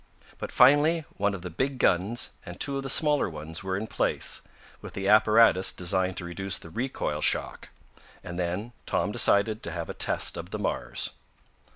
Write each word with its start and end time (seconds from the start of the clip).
But 0.39 0.51
finally 0.51 1.05
one 1.17 1.35
of 1.35 1.43
the 1.43 1.51
big 1.51 1.77
guns, 1.77 2.31
and 2.43 2.59
two 2.59 2.75
of 2.75 2.81
the 2.81 2.89
smaller 2.89 3.29
ones 3.29 3.63
were 3.63 3.77
in 3.77 3.85
place, 3.85 4.41
with 4.81 4.93
the 4.93 5.07
apparatus 5.07 5.71
designed 5.71 6.17
to 6.17 6.25
reduce 6.25 6.57
the 6.57 6.71
recoil 6.71 7.21
shock, 7.21 7.69
and 8.23 8.39
then 8.39 8.73
Tom 8.87 9.11
decided 9.11 9.61
to 9.61 9.71
have 9.71 9.91
a 9.91 9.93
test 9.93 10.37
of 10.37 10.49
the 10.49 10.57
Mars. 10.57 11.11